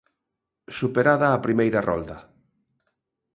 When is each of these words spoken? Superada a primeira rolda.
Superada 0.77 1.27
a 1.31 1.43
primeira 1.45 1.85
rolda. 1.89 2.17